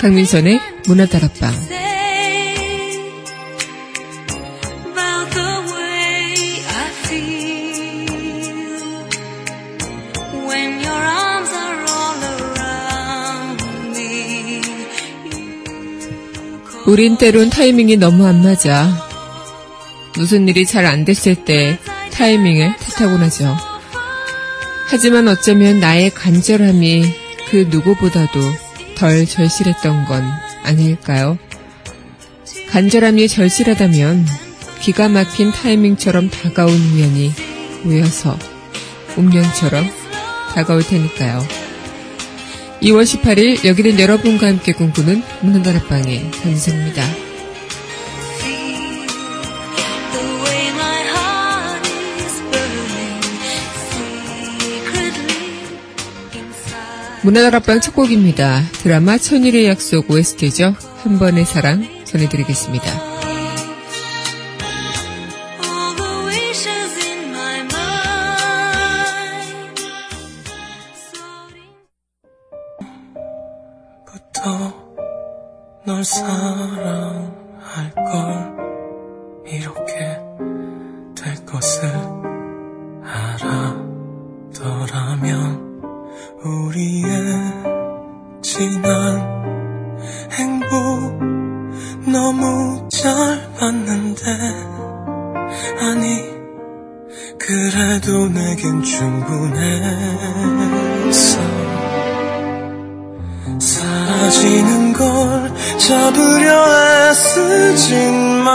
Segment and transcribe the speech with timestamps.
[0.00, 1.52] 강민선의 문화다락방
[16.86, 18.88] 우린 때론 타이밍이 너무 안 맞아.
[20.16, 21.78] 무슨 일이 잘 안 됐을 때
[22.12, 23.54] 타이밍을 탓하곤 하죠.
[24.88, 27.04] 하지만 어쩌면 나의 간절함이
[27.50, 28.69] 그 누구보다도
[29.00, 30.22] 덜 절실했던 건
[30.62, 31.38] 아닐까요?
[32.68, 34.26] 간절함이 절실하다면
[34.82, 37.32] 기가 막힌 타이밍처럼 다가온 우연이
[37.82, 38.38] 모여서
[39.16, 39.86] 운명처럼
[40.54, 41.42] 다가올 테니까요.
[42.82, 47.29] 2월 18일 여기는 여러분과 함께 꿈꾸는 문화다락방의 전수입니다.
[57.22, 58.62] 문화다락방 첫 곡입니다.
[58.82, 60.74] 드라마 천일의 약속 OST죠.
[61.02, 63.10] 한 번의 사랑 전해드리겠습니다.
[75.90, 78.39] 널 사랑할 걸
[92.12, 94.24] 너무 짧았는데.
[95.80, 96.30] 아니
[97.38, 99.80] 그래도 내겐 충분했어.
[103.58, 108.46] 사라지는 걸 잡으려 애쓰지만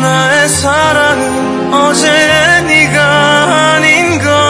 [0.00, 4.45] 나의 사랑은 어제의 네가 아닌 걸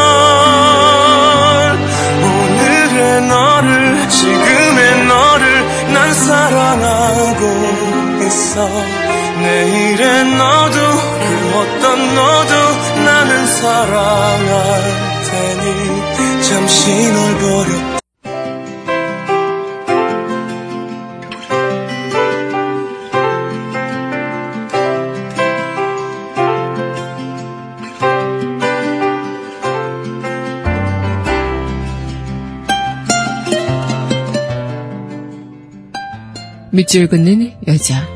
[8.57, 8.69] 있어
[9.43, 12.55] 내일의 너도 그 어떤 너도
[13.05, 14.83] 나는 사랑할
[15.25, 17.97] 테니 잠시 널 버렸다
[36.73, 38.16] 밑줄 긋는 여자.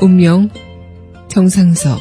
[0.00, 0.48] 운명
[1.28, 2.00] 정상석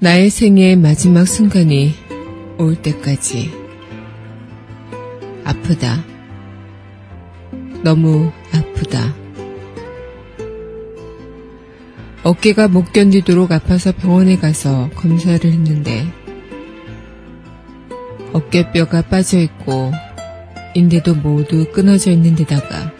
[0.00, 1.94] 나의 생의 마지막 순간이
[2.58, 3.52] 올 때까지
[5.44, 6.04] 아프다.
[7.84, 9.14] 너무 아프다.
[12.24, 16.06] 어깨가 못 견디도록 아파서 병원에 가서 검사를 했는데
[18.32, 19.92] 어깨뼈가 빠져 있고
[20.74, 22.93] 인대도 모두 끊어져 있는 데다가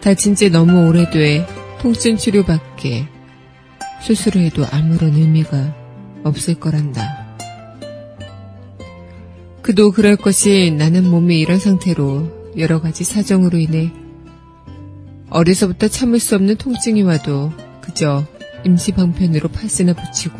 [0.00, 1.46] 다친 지 너무 오래돼
[1.80, 3.06] 통증 치료밖에
[4.02, 5.74] 수술을 해도 아무런 의미가
[6.24, 7.36] 없을 거란다.
[9.62, 13.92] 그도 그럴 것이 나는 몸이 이런 상태로 여러 가지 사정으로 인해
[15.28, 18.24] 어려서부터 참을 수 없는 통증이 와도 그저
[18.64, 20.38] 임시방편으로 파스나 붙이고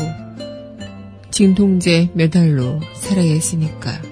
[1.31, 4.10] 진통제 몇 알로 살아야 했으니까.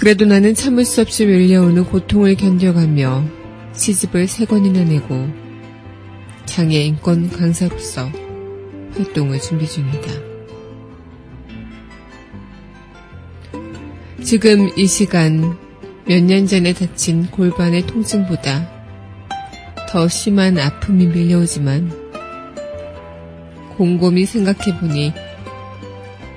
[0.00, 3.22] 그래도 나는 참을 수 없이 밀려오는 고통을 견뎌가며
[3.74, 5.28] 시집을 세 권이나 내고
[6.46, 8.10] 장애 인권 강사로서
[8.94, 10.10] 활동을 준비 중이다.
[14.24, 15.58] 지금 이 시간
[16.06, 18.70] 몇 년 전에 다친 골반의 통증보다
[19.90, 21.92] 더 심한 아픔이 밀려오지만
[23.76, 25.12] 곰곰이 생각해보니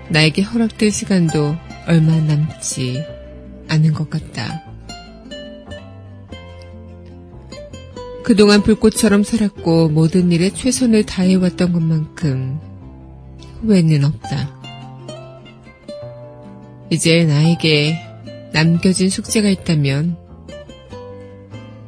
[0.09, 1.55] 나에게 허락될 시간도
[1.88, 3.12] 얼마 남지
[3.73, 4.63] 않은 것 같다.
[8.23, 12.59] 그동안 불꽃처럼 살았고 모든 일에 최선을 다해왔던 것만큼
[13.61, 14.63] 후회는 없다.
[16.89, 17.97] 이제 나에게
[18.53, 20.15] 남겨진 숙제가 있다면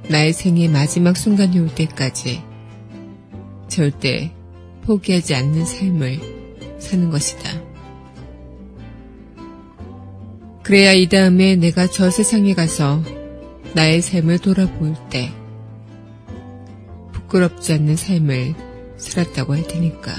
[0.09, 2.41] 나의 생의 마지막 순간이 올 때까지
[3.67, 4.31] 절대
[4.83, 6.19] 포기하지 않는 삶을
[6.79, 7.74] 사는 것이다.
[10.65, 13.03] 그래야 이 다음에 내가 저 세상에 가서
[13.75, 15.31] 나의 삶을 돌아볼 때
[17.13, 18.55] 부끄럽지 않는 삶을
[18.97, 20.11] 살았다고 할 테니까.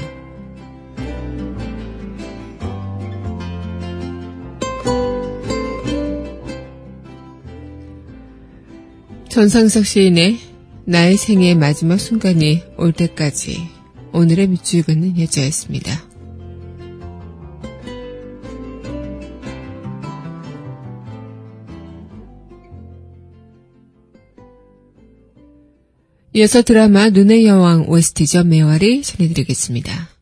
[9.28, 10.38] 전상석 시인의
[10.84, 13.69] 나의 생의 마지막 순간이 올 때까지
[14.12, 16.15] 오늘의 밑줄긋는 여자였습니다.
[26.36, 28.44] 이어서 드라마 눈의 여왕 OST죠.
[28.44, 30.15] 매화리 전해드리겠습니다.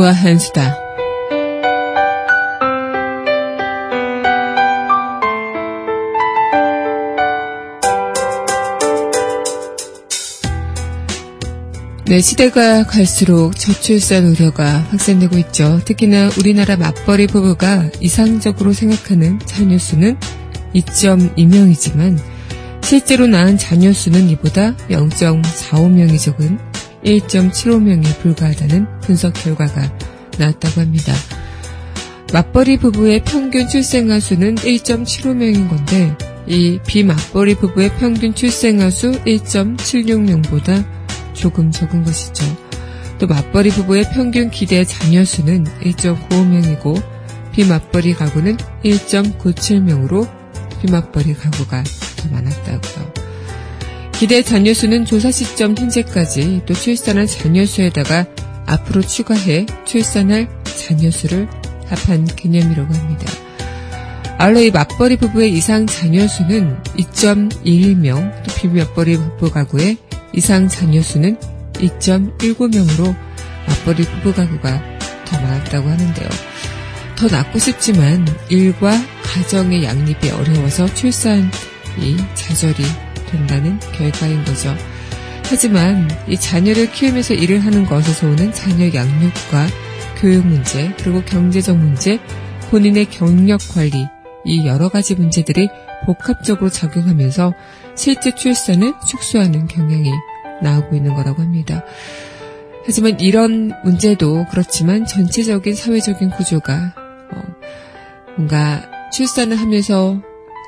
[0.00, 0.78] 우아한 수다.
[12.06, 15.80] 네, 시대가 갈수록 저출산 우려가 확산되고 있죠.
[15.84, 20.16] 특히나 우리나라 맞벌이 부부가 이상적으로 생각하는 자녀 수는
[20.74, 22.18] 2.2명이지만
[22.82, 26.69] 실제로 낳은 자녀 수는 이보다 0.45명이 적은
[27.04, 29.92] 1.75명에 불과하다는 분석 결과가
[30.38, 31.12] 나왔다고 합니다.
[32.32, 36.16] 맞벌이 부부의 평균 출생아 수는 1.75명인 건데
[36.46, 40.84] 이 비맞벌이 부부의 평균 출생아 수 1.76명보다
[41.32, 42.44] 조금 적은 것이죠.
[43.18, 47.02] 또 맞벌이 부부의 평균 기대 자녀 수는 1.95명이고
[47.52, 50.28] 비맞벌이 가구는 1.97명으로
[50.80, 51.82] 비맞벌이 가구가
[52.16, 53.19] 더 많았다고요.
[54.20, 58.26] 기대 자녀 수는 조사 시점 현재까지 또 출산한 자녀 수에다가
[58.66, 61.48] 앞으로 추가해 출산할 자녀 수를
[61.86, 63.32] 합한 개념이라고 합니다.
[64.36, 69.96] 아울러 이 맞벌이 부부의 이상 자녀 수는 2.11명, 또 비맞벌이 부부 가구의
[70.34, 71.38] 이상 자녀 수는
[71.76, 73.16] 2.19명으로
[73.68, 74.82] 맞벌이 부부 가구가
[75.24, 76.28] 더 많았다고 하는데요.
[77.16, 81.48] 더 낳고 싶지만 일과 가정의 양립이 어려워서 출산이
[82.34, 82.84] 좌절이
[83.30, 84.74] 된다는 결과인 거죠.
[85.44, 89.66] 하지만 이 자녀를 키우면서 일을 하는 것에서 오는 자녀 양육과
[90.20, 92.20] 교육 문제, 그리고 경제적 문제,
[92.70, 94.06] 본인의 경력 관리,
[94.44, 95.68] 이 여러 가지 문제들이
[96.06, 97.52] 복합적으로 작용하면서
[97.96, 100.10] 실제 출산을 축소하는 경향이
[100.62, 101.84] 나오고 있는 거라고 합니다.
[102.86, 106.94] 하지만 이런 문제도 그렇지만 전체적인 사회적인 구조가
[107.32, 107.42] 어,
[108.36, 108.82] 뭔가
[109.12, 110.20] 출산을 하면서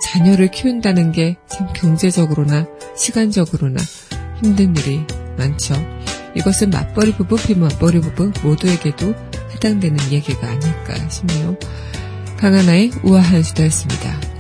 [0.02, 2.66] 자녀를 키운다는 게 참 경제적으로나
[2.96, 3.80] 시간적으로나
[4.42, 5.04] 힘든 일이
[5.36, 5.74] 많죠.
[6.34, 9.14] 이것은 맞벌이 부부, 비맞벌이 부부 모두에게도
[9.54, 11.56] 해당되는 얘기가 아닐까 싶네요.
[12.38, 14.31] 강하나의 우아한 수다였습니다.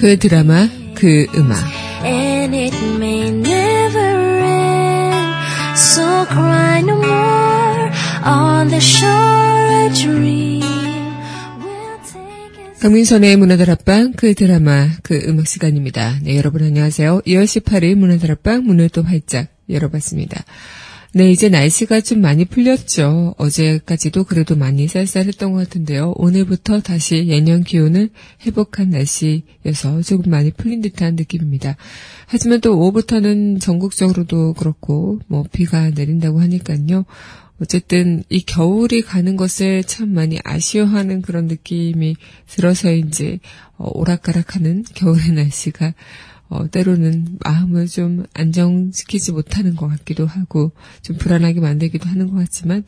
[0.00, 1.58] 그 드라마, 그 음악.
[5.76, 7.90] So cry no more
[8.24, 10.64] on the shore dream.
[12.80, 16.18] 강민선의 문화다락방 그 드라마 그 음악 시간입니다.
[16.22, 17.20] 네 여러분 안녕하세요.
[17.26, 20.44] 2월 18일 문화다락방 문을 또 활짝 열어봤습니다.
[21.12, 23.34] 네, 이제 날씨가 좀 많이 풀렸죠.
[23.36, 26.12] 어제까지도 그래도 많이 쌀쌀했던 것 같은데요.
[26.14, 28.10] 오늘부터 다시 예년 기온을
[28.46, 31.76] 회복한 날씨여서 조금 많이 풀린 듯한 느낌입니다.
[32.26, 37.04] 하지만 또 오후부터는 전국적으로도 그렇고, 뭐, 비가 내린다고 하니까요.
[37.60, 42.14] 어쨌든 이 겨울이 가는 것을 참 많이 아쉬워하는 그런 느낌이
[42.46, 43.40] 들어서인지,
[43.78, 45.92] 어, 오락가락하는 겨울의 날씨가
[46.50, 52.84] 어, 때로는 마음을 좀 안정시키지 못하는 것 같기도 하고 좀 불안하게 만들기도 하는 것 같지만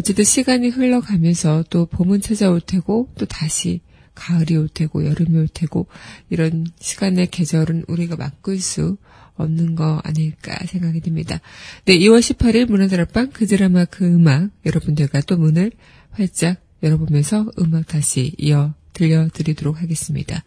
[0.00, 3.82] 어쨌든 시간이 흘러가면서 또 봄은 찾아올 테고 또 다시
[4.14, 5.86] 가을이 올 테고 여름이 올 테고
[6.30, 8.96] 이런 시간의 계절은 우리가 바꿀 수
[9.34, 11.40] 없는 거 아닐까 생각이 듭니다.
[11.84, 15.72] 네, 2월 18일 문화다락방 그 드라마 그 음악 여러분들과 또 문을
[16.10, 20.44] 활짝 열어보면서 음악 다시 이어 들려드리도록 하겠습니다.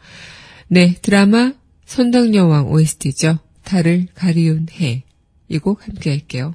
[0.69, 1.53] 네, 드라마
[1.87, 3.39] 선덕여왕 OST죠.
[3.63, 5.03] 달을 가리운 해.
[5.49, 6.53] 이 곡 함께 할게요.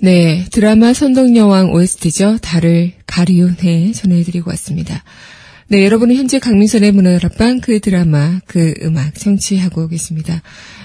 [0.00, 2.38] 네, 드라마 선덕여왕 OST죠.
[2.38, 5.02] 달을 가리운 해 전해드리고 왔습니다.
[5.66, 10.42] 네, 여러분은 현재 강민선의 문화다락방 그 드라마, 그 음악 청취하고 계십니다.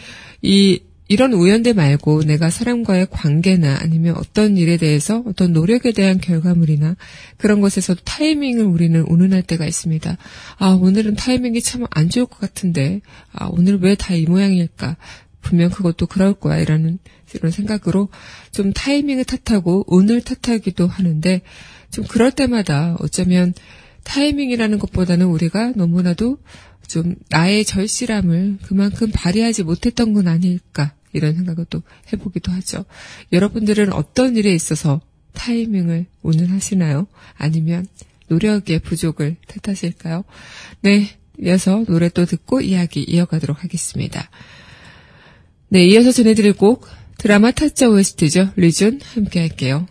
[0.42, 6.96] 이 이런 우연들 말고 내가 사람과의 관계나 아니면 어떤 일에 대해서 어떤 노력에 대한 결과물이나
[7.36, 10.16] 그런 것에서도 타이밍을 우리는 운운할 때가 있습니다.
[10.56, 13.02] 아, 오늘은 타이밍이 참 안 좋을 것 같은데,
[13.32, 14.96] 아, 오늘 왜 다 이 모양일까?
[15.44, 16.58] 분명 그것도 그럴 거야.
[16.58, 16.98] 이라는
[17.34, 18.08] 이런 생각으로
[18.50, 21.42] 좀 타이밍을 탓하고 운을 탓하기도 하는데,
[21.90, 23.54] 좀 그럴 때마다 어쩌면
[24.02, 26.38] 타이밍이라는 것보다는 우리가 너무나도
[26.88, 31.82] 좀 나의 절실함을 그만큼 발휘하지 못했던 건 아닐까 이런 생각을 또
[32.12, 32.84] 해보기도 하죠.
[33.32, 35.00] 여러분들은 어떤 일에 있어서
[35.32, 37.06] 타이밍을 오늘 하시나요?
[37.36, 37.86] 아니면
[38.28, 40.24] 노력의 부족을 탓하실까요?
[40.82, 41.08] 네,
[41.40, 44.30] 이어서 노래 또 듣고 이야기 이어가도록 하겠습니다.
[45.74, 46.86] 네, 이어서 전해드릴 곡
[47.18, 48.50] 드라마 타짜 OST죠.
[48.54, 49.88] 리준 함께 할게요.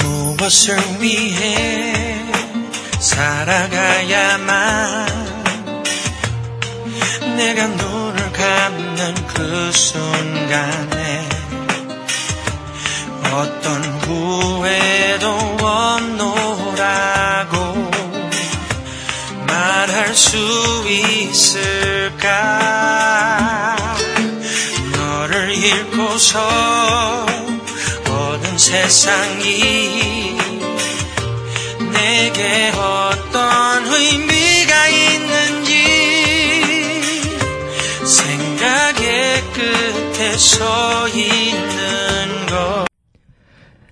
[0.00, 2.16] 무엇을 위해
[2.98, 3.81] 살아가
[9.52, 11.28] 그 순간에
[13.34, 15.28] 어떤 후회도
[15.60, 17.10] 없노라고
[19.46, 20.38] 말할 수
[20.88, 22.26] 있을까?
[24.96, 27.26] 너를 잃고서
[28.06, 30.38] 모든 세상이
[31.92, 33.11] 내게 어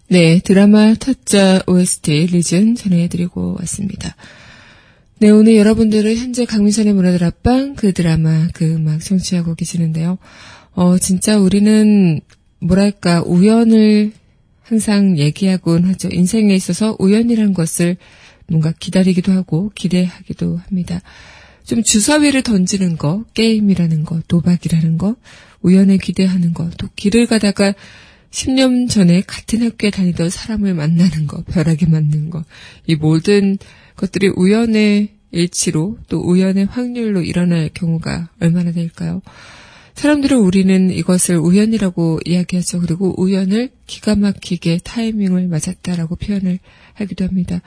[0.09, 4.17] 네, 드라마 타짜 OST 리즌 전해드리고 왔습니다.
[5.19, 10.17] 네, 오늘 여러분들은 현재 강민선의 문화들 앞방 그 드라마 그 음악 청취하고 계시는데요.
[10.73, 12.21] 어, 진짜 우리는
[12.61, 14.13] 뭐랄까 우연을
[14.63, 16.09] 항상 얘기하곤 하죠.
[16.11, 17.99] 인생에 있어서 우연이라는 것을
[18.49, 21.03] 뭔가 기다리기도 하고 기대하기도 합니다.
[21.71, 25.15] 좀 주사위를 던지는 거, 게임이라는 거, 도박이라는 거,
[25.63, 27.75] 우연에 기대하는 거, 또 길을 가다가
[28.33, 32.45] 10년 전에 같은 학교에 다니던 사람을 만나는 거, 벼락에 맞는 거,
[32.89, 33.57] 이 모든
[33.95, 39.23] 것들이 우연의 일치로 또 우연의 확률로 일어날 경우가 얼마나 될까요?
[40.01, 42.81] 사람들은 우리는 이것을 우연이라고 이야기하죠.
[42.81, 46.59] 그리고 우연을 기가 막히게 타이밍을 맞았다라고 표현을
[46.95, 47.61] 하기도 합니다.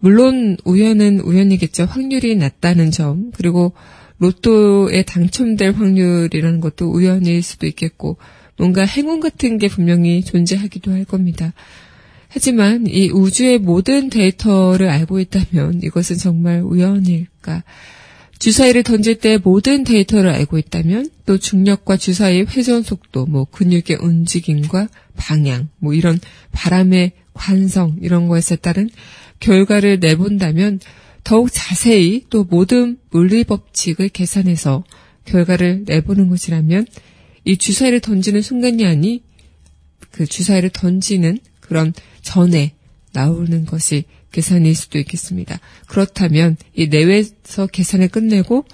[0.00, 1.84] 물론 우연은 우연이겠죠.
[1.84, 3.72] 확률이 낮다는 점, 그리고
[4.18, 8.16] 로또에 당첨될 확률이라는 것도 우연일 수도 있겠고,
[8.56, 11.52] 뭔가 행운 같은 게 분명히 존재하기도 할 겁니다.
[12.26, 17.62] 하지만 이 우주의 모든 데이터를 알고 있다면 이것은 정말 우연일까?
[18.38, 24.88] 주사위를 던질 때 모든 데이터를 알고 있다면 또 중력과 주사위의 회전 속도, 뭐 근육의 움직임과
[25.16, 26.20] 방향, 뭐 이런
[26.52, 28.88] 바람의 관성 이런 것에 따른
[29.40, 30.80] 결과를 내본다면
[31.24, 34.84] 더욱 자세히 또 모든 물리 법칙을 계산해서
[35.24, 36.86] 결과를 내보는 것이라면
[37.44, 39.22] 이 주사위를 던지는 순간이 아니
[40.10, 42.74] 그 주사위를 던지는 그런 전에
[43.12, 45.58] 나오는 것이 계산일 수도 있겠습니다.
[45.86, 48.64] 그렇다면 이 내외에서 계산을 끝내고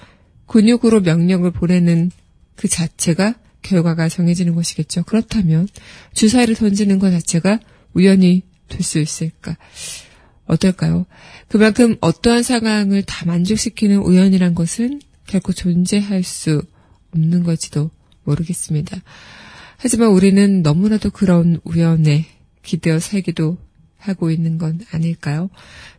[0.46, 2.10] 근육으로 명령을 보내는
[2.56, 5.04] 그 자체가 결과가 정해지는 것이겠죠.
[5.04, 5.68] 그렇다면
[6.14, 7.60] 주사위를 던지는 것 자체가
[7.94, 9.56] 우연히 될수 있을까?
[10.46, 11.06] 어떨까요?
[11.48, 16.62] 그만큼 어떠한 상황을 다 만족시키는 우연이란 것은 결코 존재할 수
[17.14, 17.90] 없는 것지도
[18.24, 18.98] 모르겠습니다.
[19.76, 22.26] 하지만 우리는 너무나도 그런 우연에
[22.62, 23.58] 기대어 살기도
[24.02, 25.50] 하고 있는 건 아닐까요?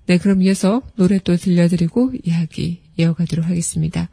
[0.05, 4.09] 네, 그럼 이어서 노래 또 들려드리고 이야기 이어가도록 하겠습니다.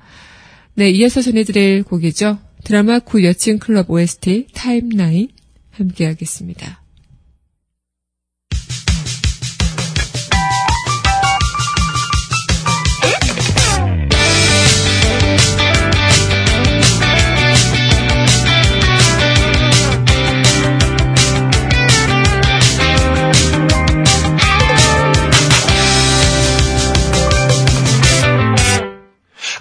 [0.75, 2.39] 네, 이어서 전해드릴 곡이죠.
[2.65, 5.29] 드라마 구 여친 클럽 OST 타임라인
[5.71, 6.80] 함께 하겠습니다.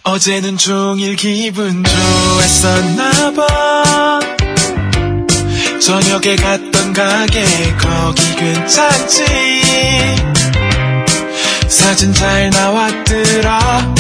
[0.10, 3.46] 어제는 종일 기분 좋았었나봐.
[5.80, 7.46] 저녁에 갔던 가게
[7.78, 9.24] 거기 괜찮지?
[11.68, 13.94] 사진 잘 나왔더라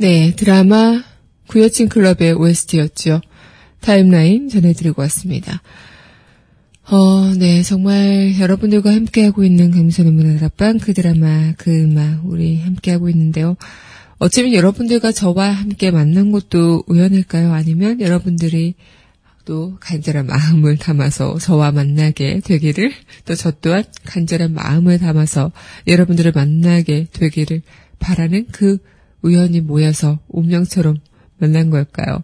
[0.00, 1.02] 네, 드라마
[1.46, 3.20] 구여친 클럽의 OST였죠.
[3.82, 5.60] 타임라인 전해드리고 왔습니다.
[6.90, 13.58] 어, 네, 정말 여러분들과 함께하고 있는 강민선의 문화다락방 그 드라마, 그 음악, 우리 함께하고 있는데요.
[14.16, 17.52] 어쩌면 여러분들과 저와 함께 만난 것도 우연일까요?
[17.52, 18.76] 아니면 여러분들이
[19.44, 22.90] 또 간절한 마음을 담아서 저와 만나게 되기를,
[23.26, 25.52] 또 저 또한 간절한 마음을 담아서
[25.86, 27.60] 여러분들을 만나게 되기를
[27.98, 28.78] 바라는 그
[29.22, 30.98] 우연이 모여서 운명처럼
[31.38, 32.22] 만난 걸까요?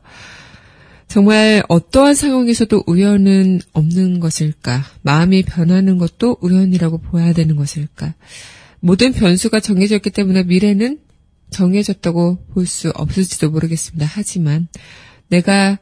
[1.09, 4.85] 정말 어떠한 상황에서도 우연은 없는 것일까?
[5.03, 8.15] 마음이 변하는 것도 우연이라고 보아야 되는 것일까?
[8.81, 10.99] 모든 변수가 정해졌기 때문에 미래는
[11.51, 14.07] 정해졌다고 볼 수 없을지도 모르겠습니다.
[14.09, 14.67] 하지만
[15.29, 15.79] 내가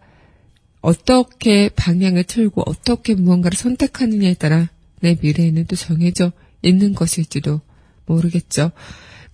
[0.80, 4.68] 어떻게 방향을 틀고 어떻게 무언가를 선택하느냐에 따라
[5.00, 7.62] 내 미래에는 또 정해져 있는 것일지도
[8.06, 8.70] 모르겠죠.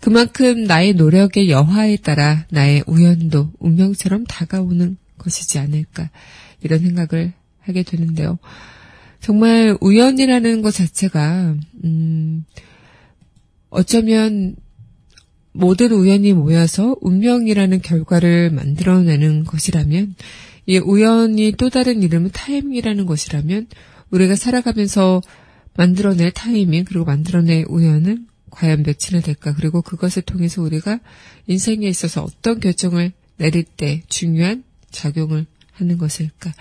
[0.01, 6.11] 그만큼 나의 노력의 여하에 따라 나의 우연도 운명처럼 다가오는 것이지 않을까
[6.63, 8.39] 이런 생각을 하게 되는데요.
[9.21, 12.45] 정말 우연이라는 것 자체가 음
[13.69, 14.57] 어쩌면
[15.53, 20.15] 모든 우연이 모여서 운명이라는 결과를 만들어내는 것이라면
[20.67, 23.67] 이 우연이 또 다른 이름은 타이밍이라는 것이라면
[24.11, 25.21] 우리가 살아가면서
[25.77, 31.01] 만들어낼 타이밍 그리고 만들어낼 우연은 과연 몇이나 될까 그리고 그것을 통해서 우리가
[31.47, 36.53] 인생에 있어서 어떤 결정을 내릴 때 중요한 작용을 하는 것일까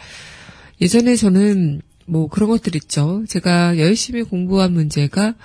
[0.82, 3.24] 예전에 저는 뭐 그런 것들 있죠.
[3.28, 5.36] 제가 열심히 공부한 문제가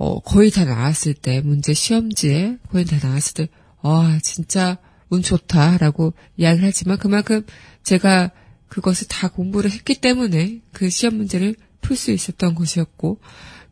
[0.00, 3.48] 어, 거의 다 나왔을 때, 문제 시험지에 거의 다 나왔을 때,
[3.82, 4.78] 와, 진짜
[5.10, 7.44] 운 좋다라고 이야기를 하지만 그만큼
[7.82, 8.30] 제가
[8.68, 13.18] 그것을 다 공부를 했기 때문에 그 시험 문제를 풀 수 있었던 것이었고,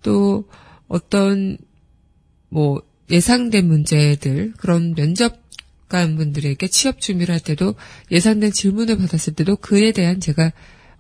[0.03, 0.49] 또
[0.89, 1.59] 어떤
[2.57, 7.75] 뭐 예상된 문제들, 그런 면접관 분들에게 취업 준비를 할 때도
[8.11, 10.53] 예상된 질문을 받았을 때도 그에 대한 제가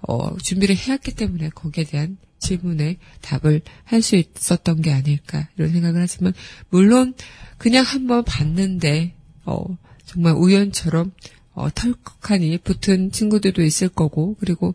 [0.02, 6.02] 어, 준비를 해왔기 때문에 거기에 대한 질문에 답을 할 수 있었던 게 아닐까 이런 생각을
[6.02, 6.34] 하지만
[6.68, 7.14] 물론
[7.56, 9.14] 그냥 한번 봤는데
[9.46, 9.64] 어,
[10.04, 11.12] 정말 우연처럼
[11.54, 14.74] 어, 털컥하니 붙은 친구들도 있을 거고 그리고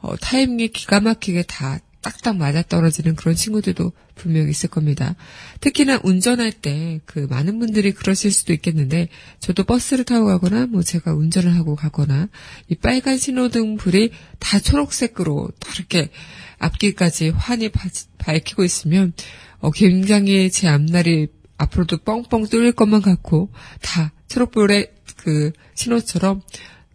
[0.00, 5.14] 어, 타이밍이 기가 막히게 다 딱딱 맞아떨어지는 그런 친구들도 분명히 있을 겁니다.
[5.60, 9.08] 특히나 운전할 때 그 많은 분들이 그러실 수도 있겠는데
[9.40, 12.28] 저도 버스를 타고 가거나 뭐 제가 운전을 하고 가거나
[12.68, 16.10] 이 빨간 신호등 불이 다 초록색으로 이렇게
[16.58, 17.70] 앞길까지 환히
[18.18, 19.12] 밝히고 있으면
[19.58, 26.42] 어, 굉장히 제 앞날이 앞으로도 뻥뻥 뚫릴 것만 같고 다 초록불의 그 신호처럼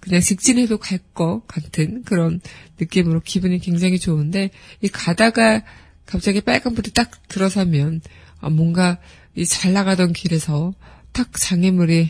[0.08, 2.40] 그냥 직진해도 갈 것 같은 그런
[2.80, 5.64] 느낌으로 기분이 굉장히 좋은데 이 가다가
[6.06, 8.02] 갑자기 빨간불이 딱 들어서면
[8.40, 9.00] 아, 뭔가
[9.36, 10.74] 이 잘 나가던 길에서
[11.12, 12.10] 딱 장애물이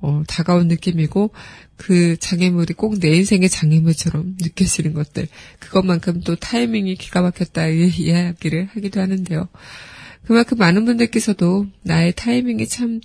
[0.00, 1.30] 어, 다가온 느낌이고
[1.76, 5.26] 그 장애물이 꼭 내 인생의 장애물처럼 느껴지는 것들
[5.58, 9.48] 그것만큼 또 타이밍이 기가 막혔다 이 이야기를 하기도 하는데요.
[10.26, 13.00] 그만큼 많은 분들께서도 나의 타이밍이 참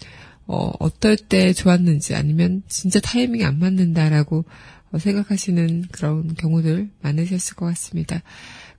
[0.52, 4.44] 어, 어떨 때 좋았는지 아니면 진짜 타이밍이 안 맞는다라고
[4.92, 8.22] 어, 생각하시는 그런 경우들 많으셨을 것 같습니다.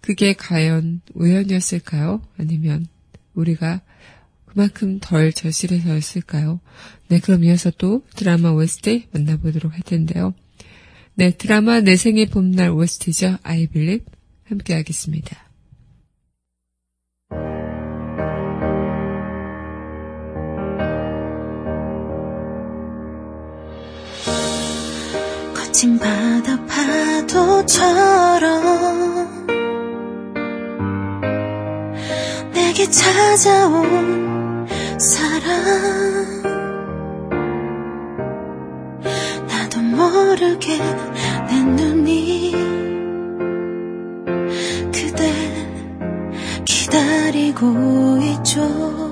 [0.02, 2.20] 그게 과연 우연이었을까요?
[2.36, 2.84] 아니면
[3.32, 3.80] 우리가
[4.44, 6.60] 그만큼 덜 절실해서였을까요?
[7.08, 10.34] 네, 그럼 이어서 또 드라마 OST 만나보도록 할 텐데요.
[11.14, 13.38] 네, 드라마 내 생의 봄날 OST죠.
[13.44, 14.04] I Believe
[14.44, 15.51] 함께 하겠습니다.
[25.82, 27.82] 거친 바다 파도처럼
[32.52, 35.50] 내게 찾아온 사랑.
[39.48, 42.52] 나도 모르게 내 눈이
[44.92, 45.32] 그대
[46.64, 49.02] 기다리고 있죠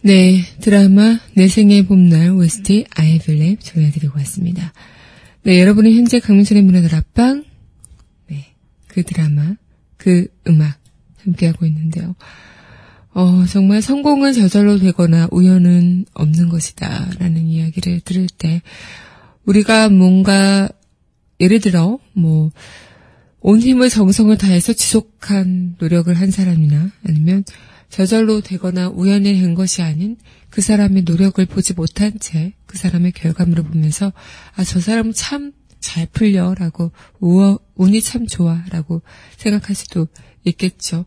[0.00, 2.86] 네, 드라마 내 생의 봄날 OST
[3.26, 4.72] Believe 전해드리고 왔습니다.
[5.42, 7.44] 네, 여러분은 현재 강민철의 문화들 앞방
[8.28, 8.54] 네,
[8.88, 9.56] 그 드라마,
[9.98, 10.85] 그 음악
[11.26, 12.14] 함께하고 있는데요.
[13.12, 17.10] 어, 정말 성공은 저절로 되거나 우연은 없는 것이다.
[17.18, 18.62] 라는 이야기를 들을 때,
[19.44, 20.68] 우리가 뭔가,
[21.40, 22.50] 예를 들어, 뭐,
[23.40, 27.44] 온 힘을 정성을 다해서 지속한 노력을 한 사람이나 아니면
[27.88, 30.16] 저절로 되거나 우연히 된 것이 아닌
[30.50, 34.12] 그 사람의 노력을 보지 못한 채 그 사람의 결과물을 보면서
[34.56, 35.52] 아, 저 사람은 참
[35.86, 39.02] 잘 풀려 라고 우어, 운이 참 좋아 라고
[39.36, 40.08] 생각할 수도
[40.46, 41.04] 있겠죠.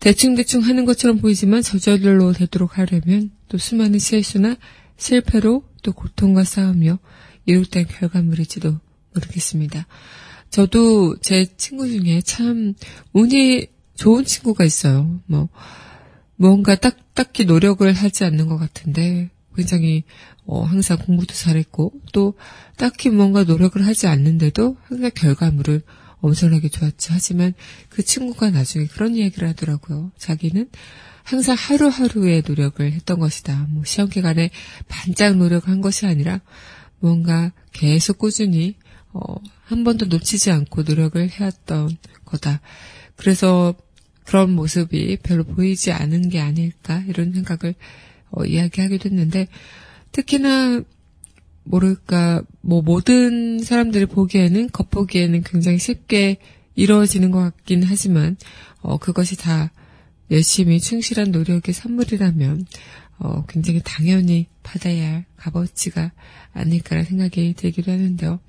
[0.00, 4.56] 대충대충 하는 것처럼 보이지만 저절로 되도록 하려면 또 수많은 실수나
[4.96, 6.98] 실패로 또 고통과 싸우며
[7.46, 8.78] 이룩된 결과물일지도
[9.14, 9.86] 모르겠습니다.
[10.50, 12.74] 저도 제 친구 중에 참
[13.12, 15.20] 운이 좋은 친구가 있어요.
[15.26, 15.48] 뭐,
[16.36, 20.04] 뭔가 딱, 딱히 노력을 하지 않는 것 같은데, 굉장히,
[20.44, 22.34] 어, 항상 공부도 잘했고, 또,
[22.76, 25.82] 딱히 뭔가 노력을 하지 않는데도 항상 결과물을
[26.20, 27.12] 엄청나게 좋았죠.
[27.14, 27.54] 하지만
[27.88, 30.12] 그 친구가 나중에 그런 이야기를 하더라고요.
[30.18, 30.68] 자기는
[31.22, 33.66] 항상 하루하루의 노력을 했던 것이다.
[33.70, 34.50] 뭐 시험 기간에
[34.88, 36.40] 반짝 노력한 것이 아니라
[37.00, 38.76] 뭔가 계속 꾸준히
[39.12, 42.60] 어, 한 번도 놓치지 않고 노력을 해왔던 거다.
[43.16, 43.74] 그래서
[44.24, 47.74] 그런 모습이 별로 보이지 않은 게 아닐까 이런 생각을
[48.30, 49.48] 어, 이야기하기도 했는데
[50.12, 50.82] 특히나
[51.66, 56.38] 모를까, 뭐, 모든 사람들이 보기에는, 겉보기에는 굉장히 쉽게
[56.74, 58.36] 이루어지는 것 같긴 하지만,
[58.80, 59.72] 어, 그것이 다
[60.30, 62.66] 열심히 충실한 노력의 선물이라면,
[63.18, 66.12] 어, 굉장히 당연히 받아야 할 값어치가
[66.52, 68.40] 아닐까라는 생각이 들기도 하는데요.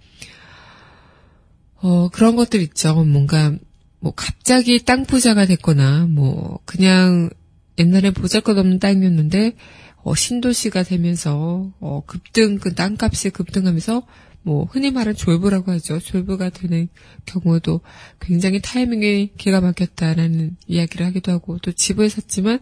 [1.75, 3.03] 어, 그런 것들 있죠.
[3.03, 3.55] 뭔가,
[3.99, 7.29] 뭐, 갑자기 땅 부자가 됐거나, 뭐, 그냥
[7.77, 9.55] 옛날에 보잘것 없는 땅이었는데,
[10.03, 14.03] 어, 신도시가 되면서 어, 급등 그 땅값이 급등하면서
[14.41, 15.99] 뭐 흔히 말하는 졸부라고 하죠.
[15.99, 16.87] 졸부가 되는
[17.25, 17.81] 경우도
[18.21, 22.59] 굉장히 타이밍이 기가 막혔다라는 이야기를 하기도 하고 또 집을 샀지만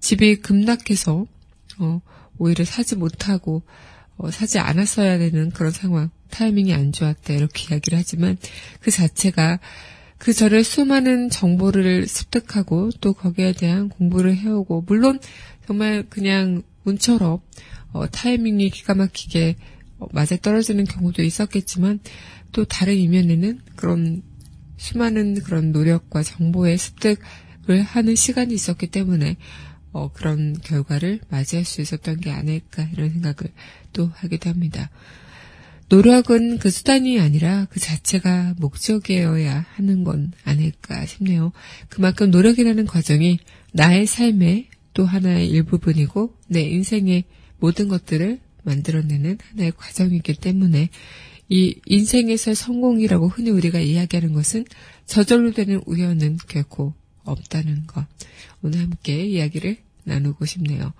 [0.00, 1.26] 집이 급락해서
[1.78, 2.02] 어,
[2.36, 3.62] 오히려 사지 못하고
[4.18, 8.36] 어, 사지 않았어야 되는 그런 상황 타이밍이 안 좋았다 이렇게 이야기를 하지만
[8.80, 9.58] 그 자체가
[10.22, 15.18] 그 전에 수많은 정보를 습득하고 또 거기에 대한 공부를 해오고 물론
[15.66, 17.40] 정말 그냥 운처럼
[17.90, 19.56] 어, 타이밍이 기가 막히게
[19.98, 21.98] 어, 맞아 떨어지는 경우도 있었겠지만
[22.52, 24.22] 또 다른 이면에는 그런
[24.76, 29.36] 수많은 그런 노력과 정보의 습득을 하는 시간이 있었기 때문에
[29.90, 33.52] 어, 그런 결과를 맞이할 수 있었던 게 아닐까 이런 생각을
[33.92, 34.88] 또 하기도 합니다.
[35.92, 41.52] 노력은 그 수단이 아니라 그 자체가 목적이어야 하는 건 아닐까 싶네요.
[41.90, 43.38] 그만큼 노력이라는 과정이
[43.74, 47.24] 나의 삶의 또 하나의 일부분이고 내 인생의
[47.58, 50.88] 모든 것들을 만들어내는 하나의 과정이기 때문에
[51.50, 54.64] 이 인생에서 성공이라고 흔히 우리가 이야기하는 것은
[55.04, 58.06] 저절로 되는 우연은 결코 없다는 것.
[58.62, 60.94] 오늘 함께 이야기를 나누고 싶네요.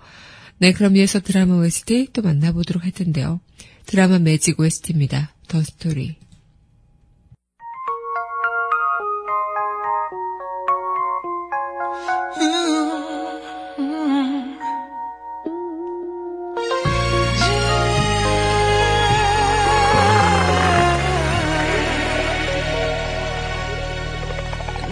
[0.59, 3.39] 네, 그럼 이어서 드라마 OST 또 만나보도록 할 텐데요.
[3.85, 5.33] 드라마 매직 OST입니다.
[5.47, 6.17] 더 스토리.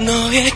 [0.04, 0.49] 너에게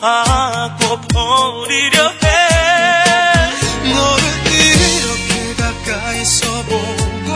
[0.00, 0.06] 모두
[0.80, 2.26] 바꿔버리려 해
[3.92, 7.28] 너를 이렇게 가까이서 보고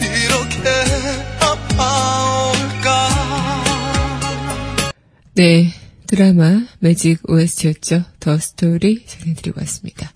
[0.00, 0.58] 이렇게
[1.40, 2.90] 아파올까
[5.34, 5.72] 네,
[6.08, 8.04] 드라마 매직 OST였죠.
[8.18, 10.10] 더 스토리 전해드리고 왔습니다.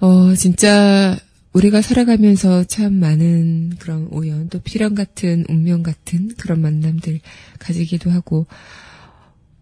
[0.00, 1.16] 어, 진짜
[1.52, 7.20] 우리가 살아가면서 참 많은 그런 우연, 또 필연 같은 운명 같은 그런 만남들
[7.58, 8.46] 가지기도 하고,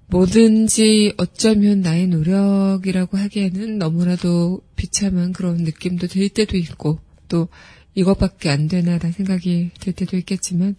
[0.07, 7.49] 뭐든지 어쩌면 나의 노력이라고 하기에는 너무나도 비참한 그런 느낌도 들 때도 있고, 또
[7.95, 10.77] 이것밖에 안 되나라는 생각이 들 때도 있겠지만,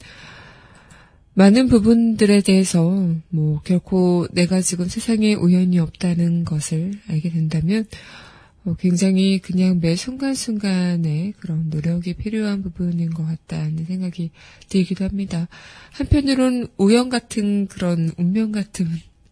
[1.34, 8.31] 많은 부분들에 대해서 뭐 결코 내가 지금 세상에 우연이 없다는 것을 알게 된다면 어,
[8.78, 14.32] 굉장히 그냥 매 순간순간에 그런 노력이 필요한 부분인 것 같다는 생각이
[14.70, 15.48] 들기도 합니다.
[15.92, 18.88] 한편으론 우연 같은 그런 운명 같은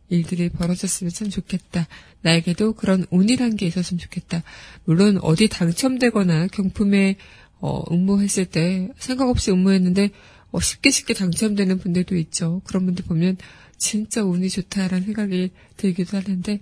[0.10, 1.88] 일들이 벌어졌으면 참 좋겠다.
[2.22, 4.44] 나에게도 그런 운이란 게 있었으면 좋겠다.
[4.86, 7.18] 물론 어디 당첨되거나 경품에
[7.62, 10.10] 어, 응모했을 때 생각 없이 응모했는데
[10.52, 12.62] 어, 쉽게 쉽게 당첨되는 분들도 있죠.
[12.66, 13.38] 그런 분들 보면
[13.78, 16.60] 진짜 운이 좋다라는 생각이 들기도 하는데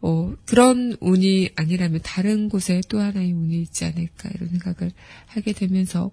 [0.00, 4.92] 어, 그런 운이 아니라면 다른 곳에 또 하나의 운이 있지 않을까 이런 생각을
[5.26, 6.10] 하게 되면서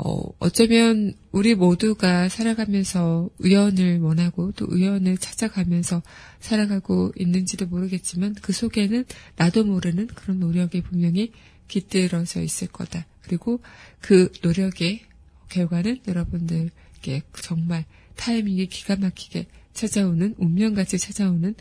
[0.00, 6.02] 어, 어쩌면 우리 모두가 살아가면서 우연을 원하고 또 우연을 찾아가면서
[6.38, 9.04] 살아가고 있는지도 모르겠지만 그 속에는
[9.34, 11.32] 나도 모르는 그런 노력이 분명히
[11.66, 13.06] 깃들어져 있을 거다.
[13.22, 13.60] 그리고
[14.00, 15.00] 그 노력의
[15.48, 21.56] 결과는 여러분들께 정말 타이밍이 기가 막히게 찾아오는 운명같이 찾아오는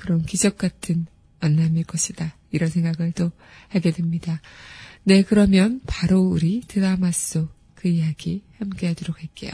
[0.00, 1.06] 그런 기적 같은
[1.40, 2.34] 만남일 것이다.
[2.50, 3.30] 이런 생각을 또
[3.68, 4.40] 하게 됩니다.
[5.04, 9.50] 네, 그러면 바로 우리 드라마 속 그 이야기 함께 하도록 할게요.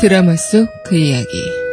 [0.00, 1.65] 드라마 속 그 이야기.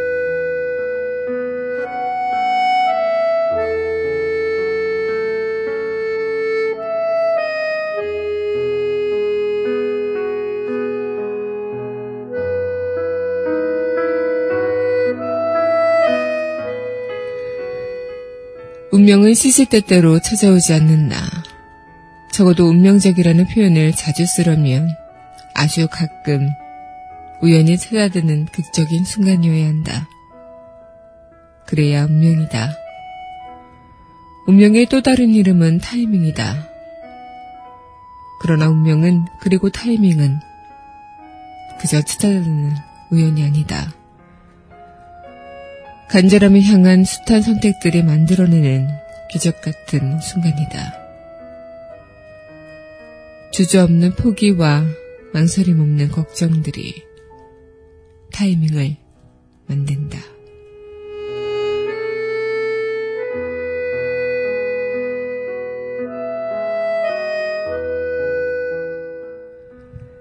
[19.14, 21.16] 운명은 시시때때로 찾아오지 않는 나.
[22.32, 24.88] 적어도 운명적이라는 표현을 자주 쓰려면
[25.54, 26.48] 아주 가끔
[27.40, 30.08] 우연히 찾아드는 극적인 순간이어야 한다.
[31.64, 32.72] 그래야 운명이다.
[34.48, 36.66] 운명의 또 다른 이름은 타이밍이다.
[38.40, 40.40] 그러나 운명은 그리고 타이밍은
[41.78, 42.74] 그저 찾아드는
[43.12, 43.92] 우연이 아니다.
[46.08, 49.03] 간절함을 향한 숱한 선택들이 만들어내는
[49.34, 50.94] 기적 같은 순간이다.
[53.50, 54.84] 주저없는 포기와
[55.32, 57.02] 망설임 없는 걱정들이
[58.32, 58.96] 타이밍을
[59.66, 60.20] 만든다.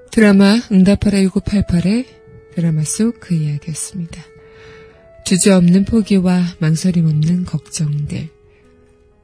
[0.09, 2.07] 드라마 응답하라 1988의
[2.55, 4.23] 드라마 속 그 이야기였습니다.
[5.23, 8.32] 주저없는 포기와 망설임 없는 걱정들.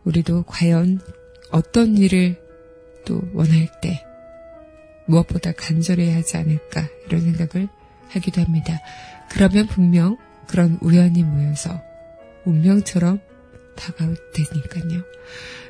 [0.04, 1.00] 우리도 과연
[1.52, 2.38] 어떤 일을
[3.06, 4.04] 또 원할 때
[5.06, 7.68] 무엇보다 간절해야 하지 않을까 이런 생각을
[8.10, 8.80] 하기도 합니다.
[9.30, 11.82] 그러면 분명 그런 우연이 모여서
[12.46, 13.20] 운명처럼
[13.76, 15.04] 다가올 테니까요.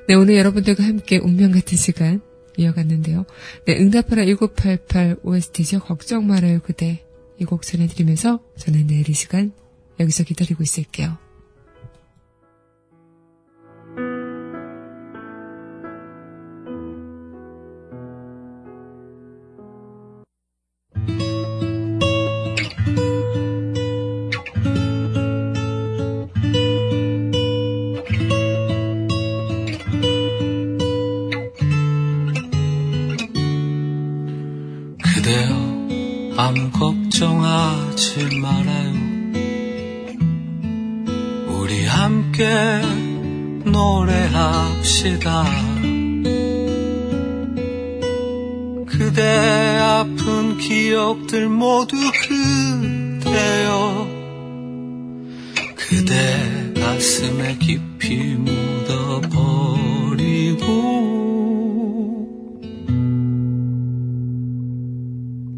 [0.07, 2.21] 네, 오늘 여러분들과 함께 운명 같은 시간
[2.57, 3.25] 이어갔는데요.
[3.65, 5.79] 네, 응답하라 1988 OST죠.
[5.79, 7.05] 걱정 말아요 그대
[7.39, 9.53] 이 곡 전해드리면서 저는 내일 이 시간
[9.99, 11.17] 여기서 기다리고 있을게요.